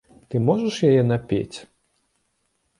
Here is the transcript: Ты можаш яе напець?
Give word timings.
Ты 0.29 0.35
можаш 0.47 0.79
яе 0.89 1.03
напець? 1.11 1.57